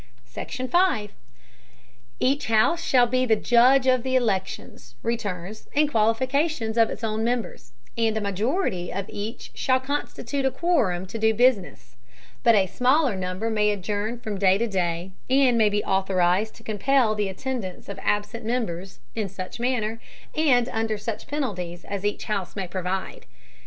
[0.25, 0.67] SECTION.
[0.67, 1.11] 5.
[2.19, 7.23] Each House shall be the Judge of the Elections, Returns and Qualifications of its own
[7.23, 11.97] Members, and a Majority of each shall constitute a Quorum to do Business;
[12.41, 16.63] but a smaller Number may adjourn from day to day, and may be authorized to
[16.63, 20.01] compel the Attendance of absent Members, in such Manner,
[20.35, 23.27] and under such Penalties as each House may provide.